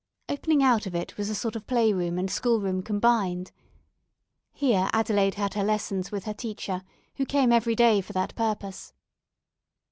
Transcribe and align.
Opening 0.27 0.63
out 0.63 0.87
of 0.87 0.95
it 0.95 1.15
was 1.15 1.29
a 1.29 1.35
sort 1.35 1.55
of 1.55 1.67
play 1.67 1.93
room 1.93 2.17
and 2.17 2.27
schoolroom 2.31 2.81
combined. 2.81 3.51
Here 4.51 4.89
Adelaide 4.93 5.35
had 5.35 5.53
her 5.53 5.63
lessons 5.63 6.11
with 6.11 6.23
her 6.25 6.33
teacher, 6.33 6.81
who 7.17 7.23
came 7.27 7.51
every 7.51 7.75
day 7.75 8.01
for 8.01 8.13
that 8.13 8.33
purpose. 8.33 8.93